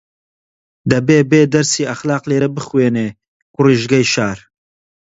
[0.91, 3.07] دەبێ بێ دەرسی ئەخلاق لێرە بخوێنێ
[3.53, 4.39] کوڕیژگەی شار